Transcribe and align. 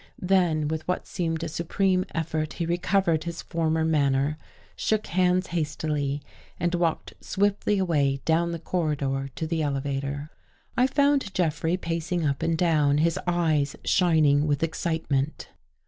Then, 0.23 0.67
with 0.67 0.87
what 0.87 1.05
seemed 1.05 1.43
a 1.43 1.47
supreme 1.47 2.05
effort, 2.15 2.53
he 2.53 2.65
re 2.65 2.79
covered 2.79 3.25
his 3.25 3.43
former 3.43 3.85
manner, 3.85 4.39
shook 4.75 5.05
hands 5.05 5.45
hastily 5.53 6.23
and 6.59 6.73
walked 6.73 7.13
swiftly 7.21 7.77
away 7.77 8.19
down 8.25 8.51
the 8.51 8.57
corridor 8.57 9.29
to 9.35 9.45
the 9.45 9.61
elevator. 9.61 10.31
I 10.75 10.87
found 10.87 11.31
Jeffrey 11.35 11.77
pacing 11.77 12.25
up 12.25 12.41
and 12.41 12.57
down, 12.57 12.97
his 12.97 13.19
eyes 13.27 13.75
shining 13.85 14.47
with 14.47 14.63
excitement. 14.63 15.49